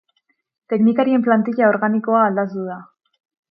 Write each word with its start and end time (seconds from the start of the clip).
Teknikarien 0.73 1.27
plantilla 1.27 1.69
organikoa 1.75 2.25
aldatu 2.31 2.67
da. 2.73 2.81